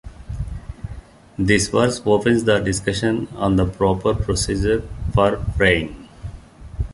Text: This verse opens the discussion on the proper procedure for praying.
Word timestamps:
This 1.37 1.67
verse 1.67 2.01
opens 2.07 2.43
the 2.43 2.57
discussion 2.57 3.27
on 3.35 3.55
the 3.55 3.67
proper 3.67 4.15
procedure 4.15 4.81
for 5.13 5.45
praying. 5.55 6.09